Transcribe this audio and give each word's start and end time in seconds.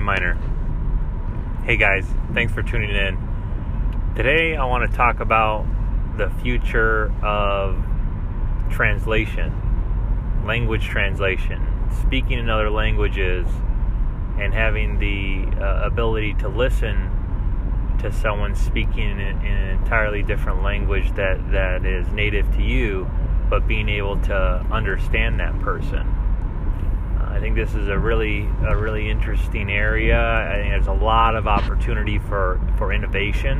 Time 0.00 0.06
Miner. 0.06 0.34
Hey 1.64 1.76
guys, 1.76 2.06
thanks 2.32 2.54
for 2.54 2.62
tuning 2.62 2.88
in. 2.88 3.18
Today 4.16 4.56
I 4.56 4.64
want 4.64 4.90
to 4.90 4.96
talk 4.96 5.20
about 5.20 5.66
the 6.16 6.30
future 6.42 7.12
of 7.22 7.76
translation, 8.70 9.52
language 10.46 10.84
translation, 10.84 11.60
speaking 12.00 12.38
in 12.38 12.48
other 12.48 12.70
languages, 12.70 13.46
and 14.38 14.54
having 14.54 14.98
the 14.98 15.62
uh, 15.62 15.84
ability 15.84 16.32
to 16.34 16.48
listen 16.48 17.96
to 18.00 18.10
someone 18.10 18.54
speaking 18.54 19.10
in, 19.10 19.20
in, 19.20 19.52
an 19.52 19.80
entirely 19.82 20.22
different 20.22 20.62
language 20.62 21.14
that, 21.16 21.52
that 21.52 21.84
is 21.84 22.10
native 22.12 22.50
to 22.54 22.62
you, 22.62 23.10
but 23.50 23.68
being 23.68 23.90
able 23.90 24.18
to 24.22 24.66
understand 24.72 25.40
that 25.40 25.60
person. 25.60 26.19
I 27.30 27.38
think 27.38 27.54
this 27.54 27.74
is 27.74 27.88
a 27.88 27.98
really 27.98 28.48
a 28.66 28.76
really 28.76 29.08
interesting 29.08 29.70
area. 29.70 30.20
I 30.20 30.56
think 30.56 30.72
there's 30.72 30.88
a 30.88 30.92
lot 30.92 31.36
of 31.36 31.46
opportunity 31.46 32.18
for 32.18 32.60
for 32.76 32.92
innovation, 32.92 33.58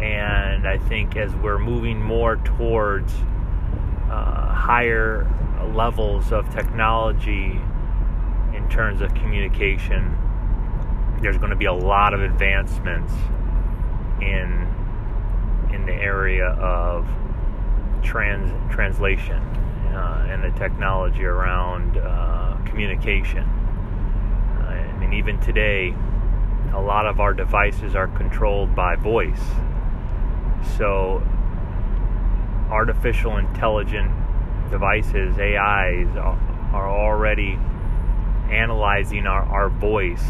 and 0.00 0.66
I 0.66 0.78
think 0.78 1.16
as 1.16 1.34
we're 1.36 1.58
moving 1.58 2.02
more 2.02 2.36
towards 2.36 3.12
uh, 4.10 4.52
higher 4.52 5.30
levels 5.74 6.32
of 6.32 6.48
technology 6.52 7.60
in 8.54 8.66
terms 8.70 9.02
of 9.02 9.14
communication, 9.14 10.16
there's 11.20 11.38
going 11.38 11.50
to 11.50 11.56
be 11.56 11.66
a 11.66 11.72
lot 11.72 12.14
of 12.14 12.22
advancements 12.22 13.12
in 14.20 14.66
in 15.72 15.84
the 15.84 15.94
area 15.94 16.46
of 16.46 17.06
trans 18.02 18.50
translation 18.74 19.42
uh, 19.94 20.26
and 20.28 20.42
the 20.42 20.58
technology 20.58 21.24
around. 21.24 21.98
Uh, 21.98 22.45
communication. 22.66 23.44
Uh, 23.44 24.64
I 24.64 24.98
mean, 24.98 25.12
even 25.12 25.40
today, 25.40 25.94
a 26.72 26.80
lot 26.80 27.06
of 27.06 27.20
our 27.20 27.32
devices 27.32 27.94
are 27.94 28.08
controlled 28.08 28.74
by 28.74 28.96
voice. 28.96 29.42
So, 30.76 31.22
artificial 32.70 33.36
intelligent 33.36 34.10
devices, 34.70 35.38
AIs, 35.38 36.08
are 36.16 36.88
already 36.88 37.58
analyzing 38.50 39.26
our, 39.26 39.42
our 39.42 39.68
voice, 39.68 40.24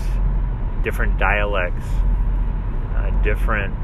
different 0.83 1.19
dialects, 1.19 1.87
uh, 2.95 3.11
different 3.23 3.75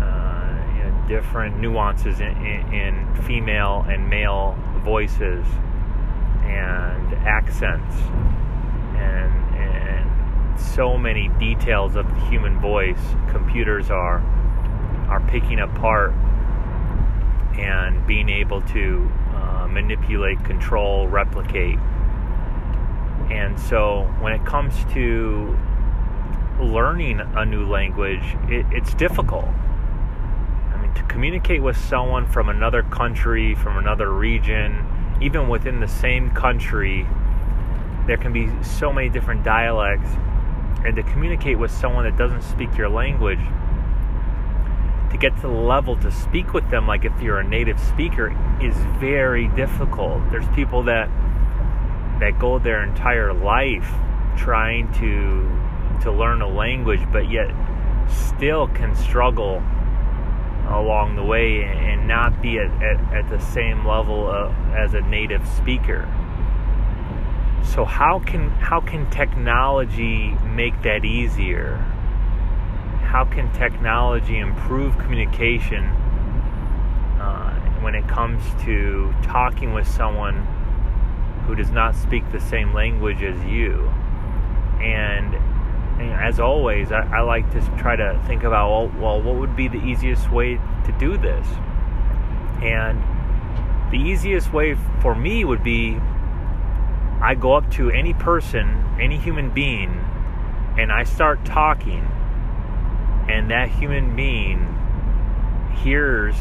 uh, 0.00 1.06
different 1.08 1.58
nuances 1.58 2.20
in, 2.20 2.28
in, 2.44 2.72
in 2.72 3.22
female 3.22 3.84
and 3.88 4.08
male 4.08 4.58
voices 4.84 5.46
and 6.46 7.14
accents 7.26 7.94
and, 8.96 9.32
and 9.56 10.60
so 10.60 10.96
many 10.96 11.28
details 11.38 11.96
of 11.96 12.06
the 12.06 12.20
human 12.26 12.58
voice 12.60 13.00
computers 13.28 13.90
are 13.90 14.20
are 15.08 15.20
picking 15.28 15.60
apart 15.60 16.12
and 17.58 18.06
being 18.06 18.28
able 18.28 18.60
to 18.62 19.10
uh, 19.34 19.66
manipulate, 19.70 20.42
control, 20.44 21.08
replicate. 21.08 21.78
And 23.30 23.58
so 23.58 24.02
when 24.20 24.32
it 24.32 24.44
comes 24.44 24.74
to 24.92 25.56
learning 26.60 27.20
a 27.20 27.44
new 27.44 27.66
language, 27.68 28.22
it, 28.48 28.66
it's 28.70 28.94
difficult. 28.94 29.46
I 29.46 30.78
mean, 30.80 30.92
to 30.94 31.02
communicate 31.04 31.62
with 31.62 31.76
someone 31.76 32.26
from 32.26 32.48
another 32.48 32.82
country, 32.82 33.54
from 33.54 33.78
another 33.78 34.12
region, 34.12 34.86
even 35.20 35.48
within 35.48 35.80
the 35.80 35.88
same 35.88 36.30
country, 36.30 37.06
there 38.06 38.16
can 38.16 38.32
be 38.32 38.50
so 38.62 38.92
many 38.92 39.08
different 39.08 39.44
dialects. 39.44 40.10
And 40.84 40.94
to 40.96 41.02
communicate 41.02 41.58
with 41.58 41.70
someone 41.70 42.04
that 42.04 42.16
doesn't 42.16 42.42
speak 42.42 42.76
your 42.76 42.88
language, 42.88 43.40
to 45.10 45.16
get 45.18 45.34
to 45.36 45.42
the 45.42 45.48
level 45.48 45.96
to 45.96 46.10
speak 46.10 46.52
with 46.52 46.68
them 46.70 46.86
like 46.86 47.04
if 47.04 47.20
you're 47.20 47.38
a 47.38 47.48
native 47.48 47.80
speaker 47.80 48.36
is 48.60 48.76
very 48.98 49.48
difficult. 49.48 50.20
There's 50.30 50.46
people 50.48 50.82
that 50.84 51.08
that 52.20 52.38
go 52.38 52.58
their 52.58 52.82
entire 52.82 53.32
life 53.32 53.90
trying 54.36 54.92
to 54.94 56.00
to 56.02 56.12
learn 56.12 56.42
a 56.42 56.48
language 56.48 57.00
but 57.12 57.30
yet 57.30 57.50
still 58.08 58.68
can 58.68 58.94
struggle 58.94 59.62
along 60.68 61.16
the 61.16 61.24
way 61.24 61.64
and 61.64 62.06
not 62.08 62.42
be 62.42 62.58
at, 62.58 62.70
at, 62.82 63.00
at 63.12 63.28
the 63.30 63.38
same 63.38 63.86
level 63.86 64.28
of, 64.28 64.52
as 64.74 64.94
a 64.94 65.00
native 65.02 65.46
speaker. 65.46 66.08
So 67.74 67.84
how 67.84 68.20
can 68.20 68.50
how 68.50 68.80
can 68.80 69.10
technology 69.10 70.36
make 70.44 70.82
that 70.82 71.04
easier? 71.04 71.76
How 73.02 73.24
can 73.24 73.52
technology 73.52 74.38
improve 74.38 74.96
communication 74.98 75.84
uh, 77.20 77.54
when 77.80 77.94
it 77.94 78.06
comes 78.08 78.42
to 78.64 79.12
talking 79.22 79.72
with 79.72 79.86
someone 79.86 80.46
who 81.46 81.54
does 81.54 81.70
not 81.70 81.94
speak 81.94 82.30
the 82.32 82.40
same 82.40 82.72
language 82.72 83.22
as 83.22 83.44
you? 83.44 83.88
And 84.80 85.34
as 85.98 86.40
always, 86.40 86.92
I, 86.92 87.06
I, 87.06 87.20
like 87.20 87.50
to 87.52 87.60
try 87.78 87.96
to 87.96 88.22
think 88.26 88.42
about 88.42 88.70
well, 88.70 89.00
well, 89.00 89.22
what 89.22 89.36
would 89.36 89.56
be 89.56 89.68
the 89.68 89.82
easiest 89.82 90.30
way 90.30 90.56
to 90.56 90.94
do 90.98 91.16
this? 91.16 91.46
And 92.62 93.02
the 93.90 93.98
easiest 93.98 94.52
way 94.52 94.76
for 95.00 95.14
me 95.14 95.44
would 95.44 95.62
be 95.62 95.98
I 97.20 97.34
go 97.34 97.54
up 97.54 97.70
to 97.72 97.90
any 97.90 98.12
person, 98.12 98.84
any 99.00 99.16
human 99.16 99.50
being, 99.50 99.90
and 100.78 100.92
I 100.92 101.04
start 101.04 101.44
talking, 101.44 102.06
and 103.28 103.50
that 103.50 103.70
human 103.70 104.14
being 104.14 104.72
hears 105.82 106.36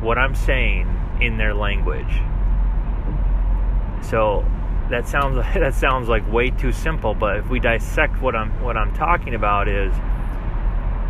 what 0.00 0.18
I'm 0.18 0.34
saying 0.34 0.88
in 1.20 1.36
their 1.36 1.52
language. 1.52 2.22
So 4.02 4.44
that 4.90 5.08
sounds 5.08 5.36
that 5.54 5.74
sounds 5.74 6.08
like 6.08 6.30
way 6.30 6.50
too 6.50 6.72
simple, 6.72 7.14
but 7.14 7.38
if 7.38 7.48
we 7.48 7.60
dissect 7.60 8.20
what 8.20 8.36
I'm 8.36 8.50
what 8.62 8.76
I'm 8.76 8.92
talking 8.94 9.34
about 9.34 9.68
is 9.68 9.94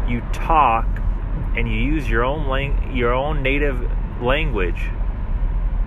you 0.08 0.20
talk 0.32 0.86
and 1.56 1.68
you 1.68 1.74
use 1.74 2.08
your 2.08 2.24
own 2.24 2.46
lang- 2.46 2.96
your 2.96 3.12
own 3.12 3.42
native 3.42 3.90
language, 4.22 4.82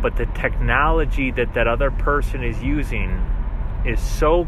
but 0.02 0.18
the 0.18 0.26
technology 0.28 1.32
that 1.32 1.54
that 1.54 1.68
other 1.68 1.92
person 1.92 2.44
is 2.44 2.62
using 2.62 3.12
is 3.86 4.00
so 4.00 4.48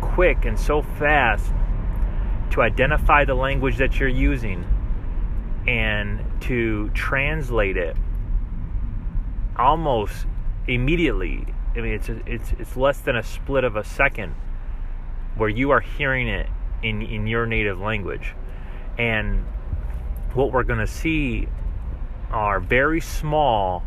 quick 0.00 0.44
and 0.44 0.58
so 0.58 0.82
fast 0.82 1.52
to 2.50 2.62
identify 2.62 3.24
the 3.24 3.34
language 3.34 3.76
that 3.76 3.98
you're 3.98 4.08
using 4.08 4.64
and 5.66 6.20
to 6.40 6.88
translate 6.90 7.76
it 7.76 7.96
almost 9.58 10.26
immediately 10.68 11.44
I 11.76 11.80
mean, 11.80 11.92
it's 11.92 12.08
it's 12.08 12.52
it's 12.58 12.76
less 12.76 13.00
than 13.00 13.16
a 13.16 13.22
split 13.22 13.64
of 13.64 13.76
a 13.76 13.84
second 13.84 14.34
where 15.36 15.50
you 15.50 15.70
are 15.70 15.80
hearing 15.80 16.26
it 16.26 16.48
in 16.82 17.02
in 17.02 17.26
your 17.26 17.44
native 17.44 17.78
language, 17.78 18.34
and 18.98 19.44
what 20.32 20.52
we're 20.52 20.64
going 20.64 20.78
to 20.78 20.86
see 20.86 21.48
are 22.30 22.60
very 22.60 23.00
small 23.00 23.84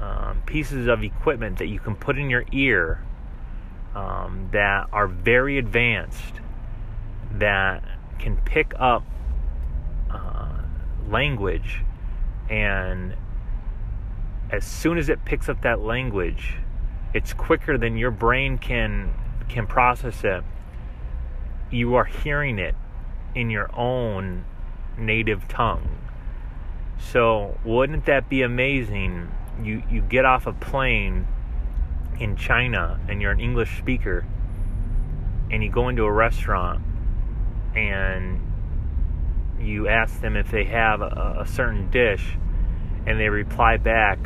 um, 0.00 0.42
pieces 0.46 0.86
of 0.86 1.04
equipment 1.04 1.58
that 1.58 1.66
you 1.66 1.78
can 1.78 1.94
put 1.94 2.18
in 2.18 2.30
your 2.30 2.44
ear 2.52 3.04
um, 3.94 4.48
that 4.52 4.88
are 4.92 5.06
very 5.06 5.58
advanced 5.58 6.40
that 7.32 7.84
can 8.18 8.36
pick 8.38 8.72
up 8.78 9.04
uh, 10.10 10.62
language. 11.08 11.82
And 12.48 13.14
as 14.50 14.64
soon 14.64 14.98
as 14.98 15.08
it 15.08 15.24
picks 15.24 15.48
up 15.48 15.62
that 15.62 15.80
language 15.80 16.56
it's 17.12 17.32
quicker 17.32 17.76
than 17.76 17.96
your 17.96 18.10
brain 18.10 18.58
can 18.58 19.14
can 19.48 19.66
process 19.66 20.22
it. 20.22 20.44
You 21.70 21.94
are 21.96 22.04
hearing 22.04 22.58
it 22.58 22.74
in 23.34 23.50
your 23.50 23.70
own 23.76 24.44
native 24.96 25.48
tongue. 25.48 25.98
So 26.98 27.58
wouldn't 27.64 28.06
that 28.06 28.28
be 28.28 28.42
amazing? 28.42 29.30
You 29.62 29.82
you 29.90 30.02
get 30.02 30.24
off 30.24 30.46
a 30.46 30.52
plane 30.52 31.26
in 32.18 32.36
China 32.36 33.00
and 33.08 33.20
you're 33.20 33.32
an 33.32 33.40
English 33.40 33.78
speaker 33.78 34.24
and 35.50 35.64
you 35.64 35.70
go 35.70 35.88
into 35.88 36.04
a 36.04 36.12
restaurant 36.12 36.82
and 37.74 38.40
you 39.58 39.88
ask 39.88 40.20
them 40.20 40.36
if 40.36 40.50
they 40.50 40.64
have 40.64 41.00
a, 41.00 41.38
a 41.40 41.46
certain 41.46 41.90
dish 41.90 42.36
and 43.06 43.18
they 43.18 43.28
reply 43.28 43.76
back 43.78 44.18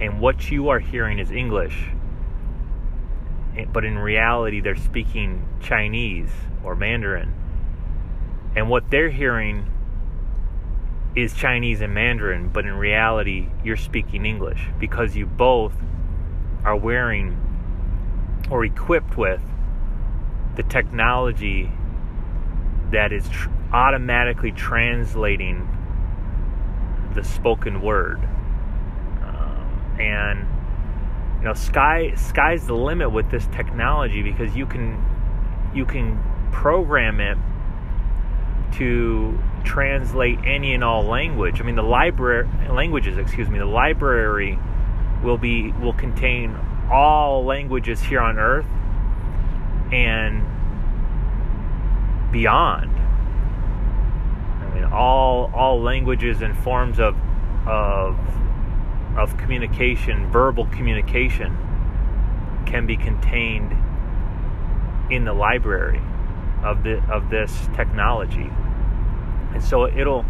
and 0.00 0.20
what 0.20 0.50
you 0.50 0.68
are 0.68 0.78
hearing 0.78 1.18
is 1.18 1.30
English 1.30 1.90
but 3.72 3.84
in 3.84 3.98
reality 3.98 4.60
they're 4.60 4.76
speaking 4.76 5.46
Chinese 5.60 6.30
or 6.64 6.74
Mandarin. 6.74 7.34
And 8.56 8.68
what 8.68 8.90
they're 8.90 9.10
hearing 9.10 9.70
is 11.14 11.34
Chinese 11.34 11.80
and 11.80 11.92
Mandarin, 11.92 12.48
but 12.48 12.64
in 12.64 12.74
reality 12.74 13.48
you're 13.64 13.76
speaking 13.76 14.24
English 14.24 14.66
because 14.78 15.16
you 15.16 15.26
both 15.26 15.74
are 16.64 16.76
wearing 16.76 17.36
or 18.50 18.64
equipped 18.64 19.16
with 19.16 19.40
the 20.56 20.62
technology 20.64 21.70
that 22.90 23.12
is 23.12 23.28
tr- 23.28 23.48
automatically 23.72 24.52
translating 24.52 25.68
the 27.14 27.24
spoken 27.24 27.80
word. 27.80 28.18
Um, 29.22 29.96
and 29.98 30.46
you 31.40 31.46
know, 31.46 31.54
sky 31.54 32.14
sky's 32.16 32.66
the 32.66 32.74
limit 32.74 33.10
with 33.10 33.30
this 33.30 33.46
technology 33.46 34.22
because 34.22 34.54
you 34.54 34.66
can 34.66 35.02
you 35.74 35.86
can 35.86 36.22
program 36.52 37.20
it 37.20 37.38
to 38.72 39.38
translate 39.64 40.38
any 40.44 40.74
and 40.74 40.84
all 40.84 41.02
language. 41.02 41.60
I 41.60 41.64
mean, 41.64 41.76
the 41.76 41.82
library 41.82 42.46
languages, 42.70 43.16
excuse 43.16 43.48
me, 43.48 43.58
the 43.58 43.64
library 43.64 44.58
will 45.24 45.38
be 45.38 45.72
will 45.72 45.94
contain 45.94 46.54
all 46.92 47.44
languages 47.44 48.02
here 48.02 48.20
on 48.20 48.38
Earth 48.38 48.66
and 49.92 50.44
beyond. 52.30 52.90
I 54.60 54.74
mean, 54.74 54.84
all 54.84 55.50
all 55.54 55.80
languages 55.80 56.42
and 56.42 56.56
forms 56.58 57.00
of 57.00 57.16
of 57.66 58.18
of 59.16 59.36
communication, 59.36 60.30
verbal 60.30 60.66
communication, 60.66 61.56
can 62.66 62.86
be 62.86 62.96
contained 62.96 63.72
in 65.10 65.24
the 65.24 65.32
library 65.32 66.00
of 66.62 66.82
the 66.82 67.02
of 67.10 67.30
this 67.30 67.68
technology. 67.74 68.50
And 69.52 69.62
so 69.62 69.86
it'll 69.86 70.24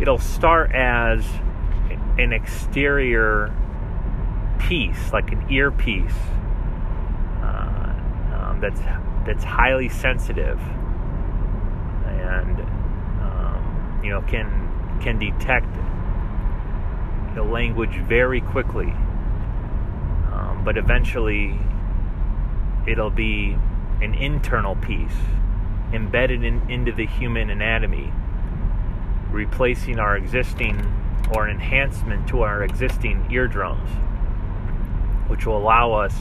it'll 0.00 0.18
start 0.18 0.72
as 0.72 1.26
an 2.18 2.32
exterior 2.32 3.54
piece, 4.58 5.12
like 5.12 5.32
an 5.32 5.50
earpiece, 5.50 6.12
uh, 7.42 7.94
um, 8.34 8.58
that's 8.60 8.80
that's 9.24 9.44
highly 9.44 9.88
sensitive 9.88 10.60
and 12.22 12.60
um, 13.22 14.00
you 14.02 14.10
know 14.10 14.22
can 14.22 14.48
can 15.00 15.18
detect 15.18 15.68
the 17.34 17.42
language 17.42 17.96
very 18.08 18.40
quickly. 18.40 18.92
Um, 20.32 20.62
but 20.64 20.76
eventually, 20.76 21.58
it'll 22.86 23.10
be 23.10 23.56
an 24.00 24.14
internal 24.14 24.76
piece 24.76 25.16
embedded 25.92 26.42
in, 26.42 26.70
into 26.70 26.92
the 26.92 27.06
human 27.06 27.50
anatomy, 27.50 28.12
replacing 29.30 29.98
our 29.98 30.16
existing 30.16 30.80
or 31.34 31.46
an 31.46 31.54
enhancement 31.54 32.26
to 32.28 32.42
our 32.42 32.62
existing 32.62 33.26
eardrums, 33.30 33.88
which 35.28 35.46
will 35.46 35.56
allow 35.56 35.92
us 35.92 36.14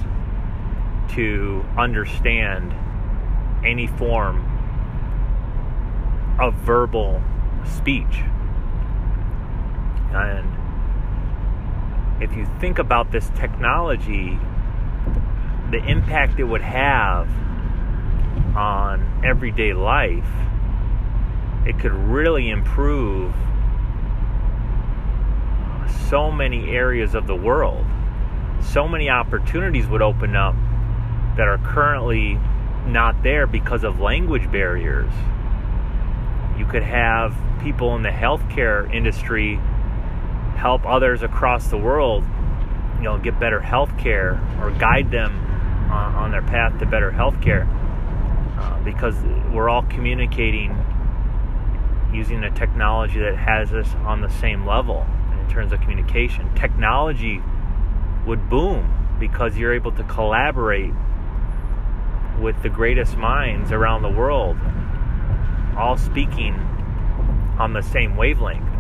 to 1.10 1.66
understand 1.78 2.74
any 3.66 3.88
form 3.88 4.48
of 6.40 6.54
verbal 6.56 7.22
speech. 7.66 8.24
And 10.14 10.61
if 12.22 12.36
you 12.38 12.48
think 12.60 12.78
about 12.80 13.12
this 13.12 13.30
technology, 13.36 14.38
the 15.72 15.84
impact 15.88 16.40
it 16.40 16.44
would 16.44 16.62
have 16.62 17.28
on 18.56 19.24
everyday 19.26 19.74
life, 19.74 20.30
it 21.66 21.80
could 21.80 21.94
really 21.94 22.50
improve 22.50 23.34
so 26.10 26.32
many 26.32 26.70
areas 26.72 27.16
of 27.16 27.26
the 27.26 27.36
world. 27.36 27.86
So 28.62 28.88
many 28.88 29.10
opportunities 29.10 29.88
would 29.88 30.02
open 30.02 30.36
up 30.36 30.56
that 31.38 31.48
are 31.48 31.58
currently 31.58 32.40
not 32.86 33.24
there 33.24 33.48
because 33.48 33.84
of 33.84 34.00
language 34.00 34.52
barriers. 34.52 35.12
You 36.58 36.66
could 36.66 36.84
have 36.84 37.36
people 37.64 37.96
in 37.96 38.04
the 38.04 38.10
healthcare 38.10 38.94
industry 38.94 39.60
help 40.62 40.86
others 40.86 41.24
across 41.24 41.70
the 41.70 41.78
world, 41.78 42.24
you 42.98 43.02
know, 43.02 43.18
get 43.18 43.40
better 43.40 43.60
health 43.60 43.98
care 43.98 44.40
or 44.62 44.70
guide 44.70 45.10
them 45.10 45.36
on, 45.92 46.16
on 46.16 46.32
their 46.32 46.44
path 46.44 46.78
to 46.78 46.86
better 46.86 47.10
health 47.10 47.42
care 47.42 47.68
uh, 48.60 48.80
because 48.84 49.16
we're 49.52 49.68
all 49.68 49.82
communicating 49.84 50.78
using 52.14 52.44
a 52.44 52.52
technology 52.52 53.20
that 53.20 53.36
has 53.36 53.74
us 53.74 53.92
on 54.06 54.22
the 54.22 54.30
same 54.30 54.64
level 54.68 55.08
in 55.40 55.50
terms 55.50 55.74
of 55.74 55.82
communication. 55.82 56.54
Technology 56.54 57.42
would 58.28 58.48
boom 58.48 59.18
because 59.20 59.58
you're 59.58 59.74
able 59.74 59.92
to 59.92 60.04
collaborate 60.04 60.94
with 62.40 62.62
the 62.62 62.70
greatest 62.70 63.18
minds 63.18 63.72
around 63.72 64.04
the 64.04 64.10
world, 64.10 64.58
all 65.76 65.98
speaking 65.98 66.54
on 67.58 67.74
the 67.74 67.82
same 67.82 68.16
wavelength 68.16 68.71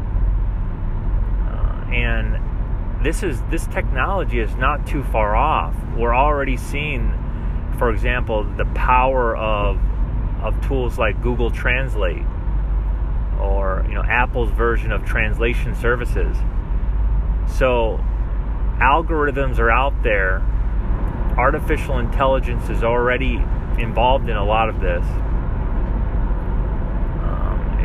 and 1.94 3.04
this 3.04 3.24
is 3.24 3.42
this 3.50 3.66
technology 3.68 4.40
is 4.40 4.56
not 4.56 4.86
too 4.86 5.04
far 5.04 5.36
off. 5.36 5.76
We're 5.98 6.16
already 6.16 6.58
seeing, 6.58 7.12
for 7.78 7.90
example, 7.90 8.44
the 8.44 8.66
power 8.66 9.36
of 9.36 9.80
of 10.42 10.60
tools 10.68 10.98
like 10.98 11.22
Google 11.22 11.52
Translate 11.52 12.26
or 13.40 13.86
you 13.88 13.96
know 13.96 14.04
Apple's 14.04 14.52
version 14.52 14.92
of 14.92 15.06
translation 15.06 15.76
services. 15.76 16.38
So 17.48 18.00
algorithms 18.80 19.60
are 19.60 19.72
out 19.72 20.04
there. 20.04 20.42
Artificial 21.38 21.98
intelligence 21.98 22.70
is 22.70 22.84
already 22.84 23.44
involved 23.80 24.30
in 24.30 24.36
a 24.36 24.46
lot 24.46 24.70
of 24.70 24.80
this 24.80 25.06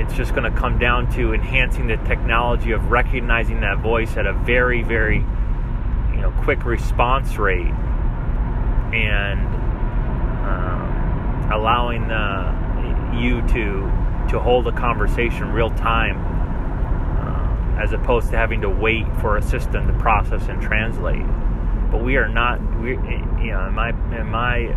it's 0.07 0.15
just 0.15 0.35
going 0.35 0.51
to 0.51 0.57
come 0.57 0.79
down 0.79 1.11
to 1.15 1.35
enhancing 1.35 1.89
the 1.89 1.97
technology 1.99 2.71
of 2.71 2.91
recognizing 2.91 3.61
that 3.61 3.79
voice 3.79 4.17
at 4.17 4.25
a 4.25 4.33
very, 4.33 4.83
very, 4.83 5.17
you 5.17 6.21
know, 6.21 6.33
quick 6.43 6.65
response 6.65 7.37
rate 7.37 7.75
and 8.95 9.41
um, 10.47 11.51
allowing 11.53 12.07
the, 12.07 13.19
you 13.21 13.43
to 13.49 13.91
to 14.31 14.41
hold 14.41 14.67
a 14.67 14.73
conversation 14.73 15.53
real 15.53 15.71
time, 15.71 16.19
uh, 16.19 17.83
as 17.83 17.93
opposed 17.93 18.31
to 18.31 18.37
having 18.37 18.61
to 18.61 18.69
wait 18.69 19.05
for 19.21 19.37
a 19.37 19.43
system 19.43 19.87
to 19.87 19.93
process 20.01 20.49
and 20.49 20.61
translate. 20.61 21.25
But 21.91 22.03
we 22.03 22.17
are 22.17 22.29
not, 22.29 22.61
we, 22.81 22.91
you 22.91 23.53
know, 23.53 23.67
in 23.67 23.75
my 23.75 23.91
in 23.91 24.27
my 24.27 24.73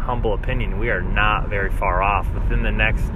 humble 0.00 0.34
opinion, 0.34 0.78
we 0.78 0.90
are 0.90 1.02
not 1.02 1.48
very 1.48 1.70
far 1.70 2.02
off. 2.02 2.32
Within 2.34 2.62
the 2.62 2.72
next 2.72 3.10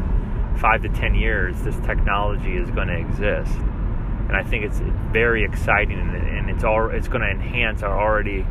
five 0.59 0.83
to 0.83 0.89
ten 0.89 1.15
years, 1.15 1.61
this 1.63 1.77
technology 1.81 2.57
is 2.57 2.71
going 2.71 2.89
to 2.89 2.99
exist, 2.99 3.55
and 4.29 4.37
I 4.37 4.43
think 4.43 4.65
it's 4.65 4.81
very 5.13 5.45
exciting, 5.45 5.99
and 5.99 6.51
it's 6.51 6.65
all 6.65 6.91
it's 6.91 7.09
going 7.09 7.23
to 7.23 7.31
enhance 7.31 7.83
our 7.83 7.99
already, 7.99 8.47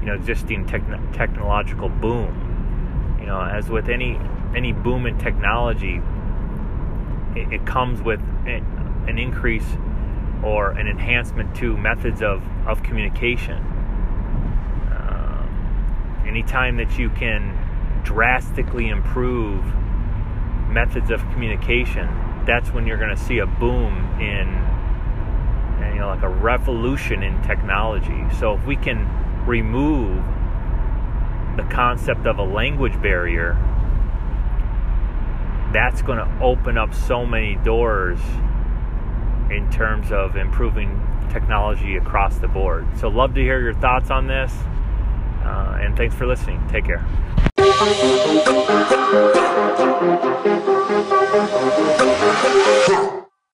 you 0.00 0.06
know, 0.06 0.14
existing 0.14 0.66
techn- 0.66 1.12
technological 1.14 1.88
boom. 1.88 3.16
You 3.20 3.26
know, 3.26 3.40
as 3.40 3.68
with 3.68 3.88
any 3.88 4.18
any 4.56 4.72
boom 4.72 5.06
in 5.06 5.18
technology, 5.18 6.00
it, 7.34 7.52
it 7.52 7.66
comes 7.66 8.02
with 8.02 8.20
an 8.46 9.18
increase 9.18 9.66
or 10.42 10.72
an 10.72 10.86
enhancement 10.86 11.54
to 11.56 11.76
methods 11.76 12.22
of 12.22 12.42
of 12.66 12.82
communication. 12.82 13.58
Uh, 14.90 15.46
anytime 16.26 16.76
that 16.76 16.98
you 16.98 17.08
can 17.10 17.58
drastically 18.04 18.88
improve 18.88 19.64
methods 20.68 21.10
of 21.10 21.20
communication, 21.32 22.08
that's 22.46 22.70
when 22.70 22.86
you're 22.86 22.98
going 22.98 23.14
to 23.14 23.22
see 23.22 23.38
a 23.38 23.46
boom 23.46 24.20
in, 24.20 24.48
you 25.92 26.00
know, 26.00 26.08
like 26.08 26.22
a 26.22 26.28
revolution 26.28 27.22
in 27.22 27.40
technology. 27.42 28.24
So 28.38 28.54
if 28.54 28.66
we 28.66 28.76
can 28.76 29.08
remove 29.46 30.22
the 31.56 31.64
concept 31.64 32.26
of 32.26 32.38
a 32.38 32.42
language 32.42 33.00
barrier, 33.00 33.56
that's 35.72 36.02
going 36.02 36.18
to 36.18 36.42
open 36.42 36.78
up 36.78 36.94
so 36.94 37.26
many 37.26 37.56
doors 37.56 38.20
in 39.50 39.68
terms 39.70 40.12
of 40.12 40.36
improving 40.36 41.00
technology 41.30 41.96
across 41.96 42.36
the 42.38 42.48
board. 42.48 42.86
So, 42.98 43.08
love 43.08 43.34
to 43.34 43.40
hear 43.40 43.60
your 43.60 43.74
thoughts 43.74 44.10
on 44.10 44.26
this. 44.26 44.52
Uh, 45.42 45.78
and 45.82 45.96
thanks 45.96 46.14
for 46.14 46.26
listening. 46.26 46.66
Take 46.68 46.86
care. 46.86 47.04
Thank 47.76 47.98
you. 52.88 53.23